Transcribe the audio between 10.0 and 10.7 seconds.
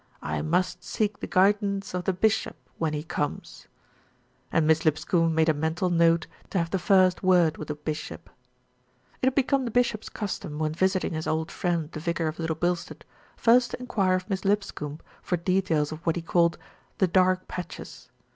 custom,